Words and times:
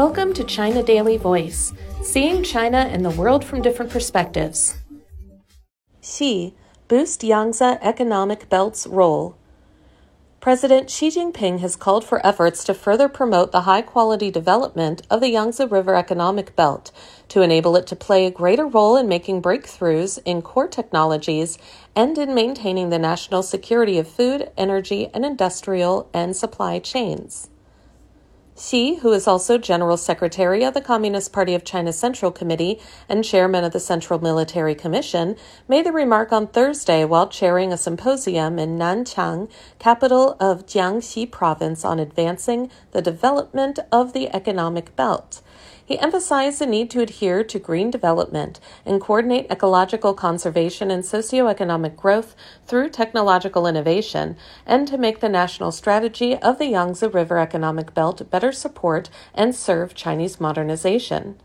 Welcome 0.00 0.32
to 0.32 0.44
China 0.44 0.82
Daily 0.82 1.18
Voice, 1.18 1.74
seeing 2.02 2.42
China 2.42 2.78
and 2.78 3.04
the 3.04 3.10
world 3.10 3.44
from 3.44 3.60
different 3.60 3.92
perspectives. 3.92 4.78
Xi, 6.00 6.54
boost 6.88 7.22
Yangtze 7.22 7.76
Economic 7.82 8.48
Belt's 8.48 8.86
role. 8.86 9.36
President 10.40 10.88
Xi 10.88 11.10
Jinping 11.10 11.58
has 11.58 11.76
called 11.76 12.02
for 12.02 12.26
efforts 12.26 12.64
to 12.64 12.72
further 12.72 13.10
promote 13.10 13.52
the 13.52 13.68
high 13.68 13.82
quality 13.82 14.30
development 14.30 15.02
of 15.10 15.20
the 15.20 15.28
Yangtze 15.28 15.66
River 15.66 15.94
Economic 15.94 16.56
Belt 16.56 16.90
to 17.28 17.42
enable 17.42 17.76
it 17.76 17.86
to 17.88 17.94
play 17.94 18.24
a 18.24 18.30
greater 18.30 18.66
role 18.66 18.96
in 18.96 19.06
making 19.06 19.42
breakthroughs 19.42 20.18
in 20.24 20.40
core 20.40 20.68
technologies 20.68 21.58
and 21.94 22.16
in 22.16 22.34
maintaining 22.34 22.88
the 22.88 22.98
national 22.98 23.42
security 23.42 23.98
of 23.98 24.08
food, 24.08 24.50
energy, 24.56 25.10
and 25.12 25.26
industrial 25.26 26.08
and 26.14 26.34
supply 26.34 26.78
chains. 26.78 27.50
Xi, 28.60 28.96
who 28.96 29.12
is 29.12 29.26
also 29.26 29.56
General 29.56 29.96
Secretary 29.96 30.64
of 30.64 30.74
the 30.74 30.82
Communist 30.82 31.32
Party 31.32 31.54
of 31.54 31.64
China 31.64 31.94
Central 31.94 32.30
Committee 32.30 32.78
and 33.08 33.24
Chairman 33.24 33.64
of 33.64 33.72
the 33.72 33.80
Central 33.80 34.20
Military 34.20 34.74
Commission, 34.74 35.36
made 35.66 35.86
the 35.86 35.92
remark 35.92 36.30
on 36.30 36.46
Thursday 36.46 37.06
while 37.06 37.26
chairing 37.26 37.72
a 37.72 37.78
symposium 37.78 38.58
in 38.58 38.76
Nanchang, 38.76 39.48
capital 39.78 40.36
of 40.38 40.66
Jiangxi 40.66 41.30
Province, 41.30 41.86
on 41.86 41.98
advancing 41.98 42.70
the 42.92 43.00
development 43.00 43.78
of 43.90 44.12
the 44.12 44.28
economic 44.34 44.94
belt. 44.94 45.40
He 45.90 45.98
emphasized 45.98 46.60
the 46.60 46.66
need 46.66 46.88
to 46.90 47.00
adhere 47.00 47.42
to 47.42 47.58
green 47.58 47.90
development 47.90 48.60
and 48.86 49.00
coordinate 49.00 49.50
ecological 49.50 50.14
conservation 50.14 50.88
and 50.88 51.02
socioeconomic 51.02 51.96
growth 51.96 52.36
through 52.64 52.90
technological 52.90 53.66
innovation, 53.66 54.36
and 54.64 54.86
to 54.86 54.96
make 54.96 55.18
the 55.18 55.28
national 55.28 55.72
strategy 55.72 56.36
of 56.36 56.58
the 56.58 56.68
Yangtze 56.68 57.08
River 57.08 57.38
Economic 57.38 57.92
Belt 57.92 58.30
better 58.30 58.52
support 58.52 59.10
and 59.34 59.52
serve 59.52 59.92
Chinese 59.96 60.40
modernization. 60.40 61.40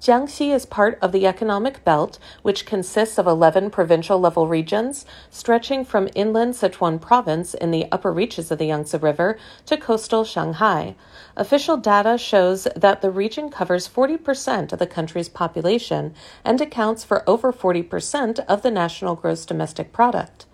Jiangxi 0.00 0.54
is 0.54 0.66
part 0.66 0.98
of 1.00 1.10
the 1.10 1.26
economic 1.26 1.82
belt, 1.82 2.18
which 2.42 2.66
consists 2.66 3.18
of 3.18 3.26
11 3.26 3.70
provincial 3.70 4.20
level 4.20 4.46
regions, 4.46 5.06
stretching 5.30 5.84
from 5.84 6.10
inland 6.14 6.54
Sichuan 6.54 7.00
province 7.00 7.54
in 7.54 7.70
the 7.70 7.86
upper 7.90 8.12
reaches 8.12 8.50
of 8.50 8.58
the 8.58 8.66
Yangtze 8.66 8.98
River 8.98 9.38
to 9.64 9.76
coastal 9.76 10.24
Shanghai. 10.24 10.94
Official 11.36 11.78
data 11.78 12.18
shows 12.18 12.68
that 12.76 13.00
the 13.00 13.10
region 13.10 13.48
covers 13.48 13.88
40% 13.88 14.72
of 14.72 14.78
the 14.78 14.86
country's 14.86 15.30
population 15.30 16.14
and 16.44 16.60
accounts 16.60 17.02
for 17.02 17.28
over 17.28 17.52
40% 17.52 18.40
of 18.40 18.62
the 18.62 18.70
national 18.70 19.16
gross 19.16 19.46
domestic 19.46 19.92
product. 19.92 20.44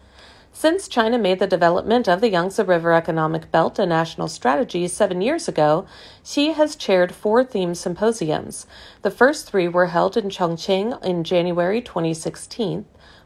Since 0.55 0.87
China 0.87 1.19
made 1.19 1.39
the 1.39 1.47
development 1.47 2.07
of 2.07 2.21
the 2.21 2.29
Yangtze 2.29 2.63
River 2.63 2.93
Economic 2.93 3.51
Belt 3.51 3.79
a 3.79 3.87
national 3.87 4.29
strategy 4.29 4.87
seven 4.87 5.23
years 5.23 5.49
ago, 5.49 5.87
Xi 6.23 6.53
has 6.53 6.77
chaired 6.77 7.15
four 7.15 7.43
themed 7.43 7.77
symposiums. 7.77 8.67
The 9.01 9.11
first 9.11 9.49
three 9.51 9.67
were 9.67 9.87
held 9.87 10.17
in 10.17 10.29
Chongqing 10.29 11.03
in 11.03 11.25
January 11.25 11.81
2016, 11.81 12.85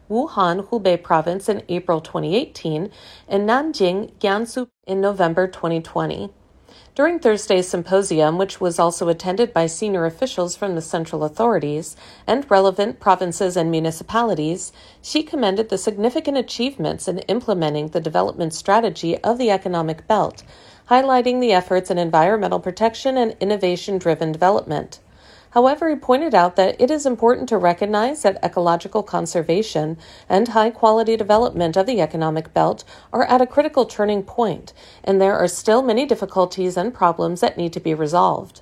Wuhan, 0.09 0.69
Hubei 0.69 1.03
Province 1.03 1.49
in 1.49 1.63
April 1.67 1.99
2018, 1.99 2.89
and 3.27 3.47
Nanjing, 3.47 4.13
Jiangsu 4.19 4.69
in 4.87 5.01
November 5.01 5.47
2020. 5.47 6.31
During 6.97 7.19
Thursday's 7.19 7.67
symposium, 7.67 8.39
which 8.39 8.59
was 8.59 8.79
also 8.79 9.07
attended 9.07 9.53
by 9.53 9.67
senior 9.67 10.07
officials 10.07 10.55
from 10.55 10.73
the 10.73 10.81
central 10.81 11.23
authorities 11.23 11.95
and 12.25 12.49
relevant 12.49 12.99
provinces 12.99 13.55
and 13.55 13.69
municipalities, 13.69 14.73
Xi 15.03 15.21
commended 15.21 15.69
the 15.69 15.77
significant 15.77 16.39
achievements 16.39 17.07
in 17.07 17.19
implementing 17.27 17.89
the 17.89 18.01
development 18.01 18.55
strategy 18.55 19.15
of 19.19 19.37
the 19.37 19.51
economic 19.51 20.07
belt, 20.07 20.41
highlighting 20.89 21.39
the 21.39 21.53
efforts 21.53 21.91
in 21.91 21.99
environmental 21.99 22.59
protection 22.59 23.15
and 23.15 23.35
innovation 23.39 23.99
driven 23.99 24.31
development. 24.31 24.97
However, 25.57 25.89
he 25.89 25.95
pointed 25.95 26.35
out 26.35 26.55
that 26.57 26.79
it 26.79 26.91
is 26.91 27.07
important 27.07 27.49
to 27.49 27.57
recognize 27.57 28.21
that 28.21 28.37
ecological 28.43 29.01
conservation 29.01 29.97
and 30.29 30.49
high 30.49 30.69
quality 30.69 31.17
development 31.17 31.75
of 31.75 31.87
the 31.87 31.99
economic 31.99 32.53
belt 32.53 32.83
are 33.11 33.23
at 33.23 33.41
a 33.41 33.47
critical 33.47 33.85
turning 33.85 34.21
point, 34.21 34.71
and 35.03 35.19
there 35.19 35.35
are 35.35 35.47
still 35.47 35.81
many 35.81 36.05
difficulties 36.05 36.77
and 36.77 36.93
problems 36.93 37.41
that 37.41 37.57
need 37.57 37.73
to 37.73 37.79
be 37.79 37.95
resolved. 37.95 38.61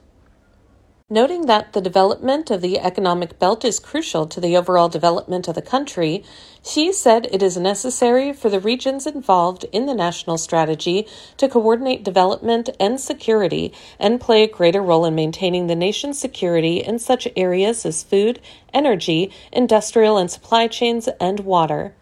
Noting 1.12 1.46
that 1.46 1.74
the 1.74 1.82
development 1.82 2.50
of 2.50 2.62
the 2.62 2.80
economic 2.80 3.38
belt 3.38 3.64
is 3.64 3.78
crucial 3.78 4.26
to 4.26 4.42
the 4.42 4.58
overall 4.58 4.90
development 4.90 5.48
of 5.48 5.54
the 5.54 5.62
country, 5.62 6.24
Xi 6.64 6.92
said 6.92 7.28
it 7.32 7.44
is 7.44 7.58
necessary 7.58 8.34
for 8.34 8.50
the 8.50 8.60
regions 8.60 9.06
involved 9.06 9.66
in 9.72 9.86
the 9.86 9.94
national 9.94 10.40
strategy 10.40 11.06
to 11.38 11.48
coordinate 11.48 12.04
development 12.04 12.70
and 12.80 13.00
security 13.00 13.72
and 14.00 14.20
play 14.20 14.42
a 14.42 14.48
greater 14.48 14.82
role 14.82 15.06
in 15.06 15.14
maintaining 15.14 15.68
the 15.68 15.76
nation's 15.76 16.18
security 16.18 16.78
in 16.78 16.98
such 16.98 17.28
areas 17.36 17.86
as 17.86 18.02
food, 18.02 18.40
energy, 18.74 19.30
industrial 19.52 20.18
and 20.18 20.32
supply 20.32 20.68
chains, 20.68 21.08
and 21.20 21.42
water. 21.42 21.94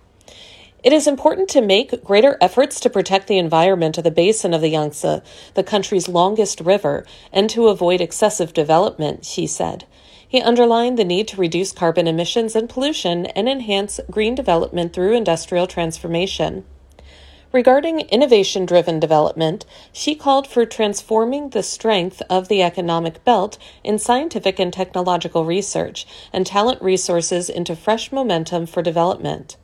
It 0.83 0.91
is 0.91 1.07
important 1.07 1.47
to 1.51 1.61
make 1.61 2.03
greater 2.03 2.38
efforts 2.41 2.77
to 2.81 2.89
protect 2.89 3.27
the 3.27 3.38
environment 3.38 3.97
of 3.97 4.03
the 4.03 4.11
basin 4.11 4.53
of 4.53 4.59
the 4.59 4.67
Yangtze, 4.67 5.21
the 5.53 5.63
country's 5.63 6.09
longest 6.09 6.59
river, 6.59 7.05
and 7.31 7.49
to 7.51 7.69
avoid 7.69 8.01
excessive 8.01 8.53
development, 8.53 9.23
Xi 9.23 9.47
said. 9.47 9.85
He 10.27 10.41
underlined 10.41 10.99
the 10.99 11.05
need 11.05 11.29
to 11.29 11.38
reduce 11.38 11.72
carbon 11.72 12.05
emissions 12.05 12.53
and 12.53 12.67
pollution 12.67 13.27
and 13.27 13.47
enhance 13.47 14.01
green 14.11 14.35
development 14.35 14.91
through 14.91 15.16
industrial 15.16 15.67
transformation. 15.67 16.66
Regarding 17.53 18.01
innovation 18.01 18.66
driven 18.66 18.99
development, 18.99 19.66
Xi 19.93 20.16
called 20.16 20.47
for 20.47 20.66
transforming 20.66 21.51
the 21.51 21.63
strength 21.63 22.22
of 22.29 22.49
the 22.49 22.61
economic 22.61 23.23
belt 23.23 23.57
in 23.85 23.97
scientific 23.97 24.59
and 24.59 24.73
technological 24.73 25.45
research 25.45 26.05
and 26.33 26.45
talent 26.45 26.81
resources 26.81 27.49
into 27.49 27.73
fresh 27.73 28.11
momentum 28.11 28.66
for 28.66 28.81
development. 28.81 29.55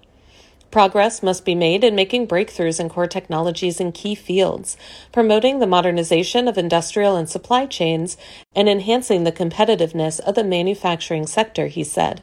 Progress 0.72 1.24
must 1.24 1.46
be 1.46 1.56
made 1.56 1.84
in 1.84 1.96
making 1.96 2.28
breakthroughs 2.28 2.80
in 2.80 2.90
core 2.90 3.08
technologies 3.08 3.80
in 3.80 3.92
key 3.92 4.14
fields, 4.14 4.78
promoting 5.12 5.58
the 5.58 5.66
modernization 5.66 6.48
of 6.48 6.60
industrial 6.60 7.16
and 7.16 7.28
supply 7.28 7.66
chains, 7.66 8.18
and 8.56 8.70
enhancing 8.70 9.24
the 9.24 9.32
competitiveness 9.32 10.20
of 10.20 10.36
the 10.36 10.44
manufacturing 10.44 11.26
sector, 11.26 11.68
he 11.68 11.84
said. 11.84 12.22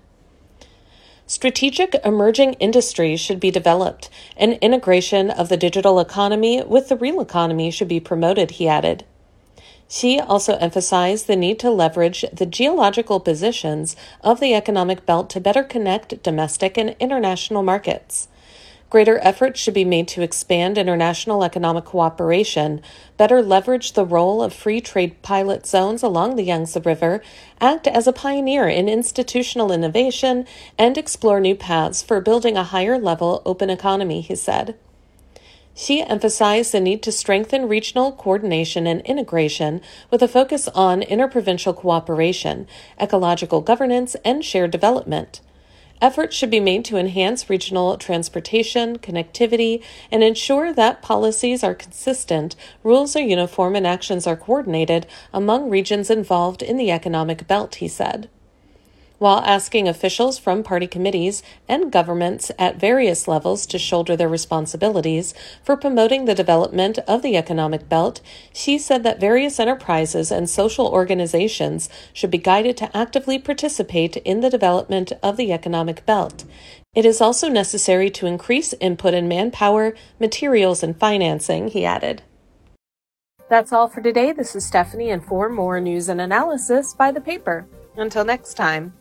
Strategic 1.26 1.96
emerging 2.04 2.52
industries 2.54 3.18
should 3.18 3.40
be 3.40 3.50
developed, 3.50 4.08
and 4.36 4.52
integration 4.62 5.28
of 5.28 5.48
the 5.48 5.56
digital 5.56 5.98
economy 5.98 6.62
with 6.62 6.88
the 6.88 6.96
real 6.96 7.20
economy 7.20 7.68
should 7.72 7.88
be 7.88 7.98
promoted, 7.98 8.52
he 8.52 8.68
added. 8.68 9.04
Xi 9.88 10.20
also 10.20 10.56
emphasized 10.58 11.26
the 11.26 11.34
need 11.34 11.58
to 11.58 11.70
leverage 11.70 12.24
the 12.32 12.46
geological 12.46 13.18
positions 13.18 13.96
of 14.20 14.38
the 14.38 14.54
economic 14.54 15.04
belt 15.04 15.28
to 15.30 15.40
better 15.40 15.64
connect 15.64 16.22
domestic 16.22 16.78
and 16.78 16.94
international 17.00 17.64
markets. 17.64 18.28
Greater 18.88 19.18
efforts 19.20 19.58
should 19.58 19.74
be 19.74 19.84
made 19.84 20.06
to 20.06 20.22
expand 20.22 20.78
international 20.78 21.42
economic 21.42 21.84
cooperation, 21.84 22.80
better 23.16 23.42
leverage 23.42 23.92
the 23.92 24.04
role 24.04 24.40
of 24.40 24.52
free 24.52 24.80
trade 24.80 25.20
pilot 25.22 25.66
zones 25.66 26.04
along 26.04 26.36
the 26.36 26.44
Yangtze 26.44 26.78
River, 26.80 27.20
act 27.60 27.88
as 27.88 28.06
a 28.06 28.12
pioneer 28.12 28.68
in 28.68 28.88
institutional 28.88 29.72
innovation, 29.72 30.46
and 30.78 30.96
explore 30.96 31.40
new 31.40 31.56
paths 31.56 32.00
for 32.00 32.20
building 32.20 32.56
a 32.56 32.62
higher 32.62 32.96
level 32.96 33.42
open 33.44 33.70
economy, 33.70 34.20
he 34.20 34.36
said. 34.36 34.76
Xi 35.74 36.02
emphasized 36.02 36.72
the 36.72 36.80
need 36.80 37.02
to 37.02 37.12
strengthen 37.12 37.68
regional 37.68 38.12
coordination 38.12 38.86
and 38.86 39.02
integration 39.02 39.82
with 40.10 40.22
a 40.22 40.28
focus 40.28 40.68
on 40.68 41.02
interprovincial 41.02 41.74
cooperation, 41.74 42.68
ecological 43.00 43.60
governance, 43.60 44.14
and 44.24 44.44
shared 44.44 44.70
development. 44.70 45.40
Efforts 46.00 46.36
should 46.36 46.50
be 46.50 46.60
made 46.60 46.84
to 46.84 46.98
enhance 46.98 47.48
regional 47.48 47.96
transportation, 47.96 48.98
connectivity, 48.98 49.82
and 50.10 50.22
ensure 50.22 50.72
that 50.72 51.00
policies 51.00 51.64
are 51.64 51.74
consistent, 51.74 52.54
rules 52.82 53.16
are 53.16 53.20
uniform, 53.20 53.74
and 53.74 53.86
actions 53.86 54.26
are 54.26 54.36
coordinated 54.36 55.06
among 55.32 55.70
regions 55.70 56.10
involved 56.10 56.62
in 56.62 56.76
the 56.76 56.90
economic 56.90 57.46
belt, 57.46 57.76
he 57.76 57.88
said 57.88 58.28
while 59.18 59.38
asking 59.38 59.88
officials 59.88 60.38
from 60.38 60.62
party 60.62 60.86
committees 60.86 61.42
and 61.68 61.92
governments 61.92 62.50
at 62.58 62.80
various 62.80 63.26
levels 63.26 63.66
to 63.66 63.78
shoulder 63.78 64.16
their 64.16 64.28
responsibilities 64.28 65.32
for 65.62 65.76
promoting 65.76 66.24
the 66.24 66.34
development 66.34 66.98
of 67.08 67.22
the 67.22 67.36
economic 67.36 67.88
belt, 67.88 68.20
Xi 68.52 68.78
said 68.78 69.02
that 69.02 69.20
various 69.20 69.58
enterprises 69.58 70.30
and 70.30 70.48
social 70.48 70.86
organizations 70.86 71.88
should 72.12 72.30
be 72.30 72.38
guided 72.38 72.76
to 72.76 72.96
actively 72.96 73.38
participate 73.38 74.16
in 74.18 74.40
the 74.40 74.50
development 74.50 75.12
of 75.22 75.36
the 75.36 75.52
economic 75.52 76.04
belt. 76.06 76.44
It 76.94 77.04
is 77.04 77.20
also 77.20 77.48
necessary 77.48 78.10
to 78.10 78.26
increase 78.26 78.72
input 78.80 79.12
in 79.12 79.28
manpower, 79.28 79.94
materials, 80.18 80.82
and 80.82 80.98
financing, 80.98 81.68
he 81.68 81.84
added. 81.84 82.22
That's 83.48 83.72
all 83.72 83.88
for 83.88 84.00
today. 84.00 84.32
This 84.32 84.56
is 84.56 84.64
Stephanie, 84.64 85.10
and 85.10 85.24
for 85.24 85.48
more 85.48 85.78
news 85.78 86.08
and 86.08 86.20
analysis, 86.20 86.94
buy 86.94 87.12
the 87.12 87.20
paper. 87.20 87.66
Until 87.96 88.24
next 88.24 88.54
time. 88.54 88.92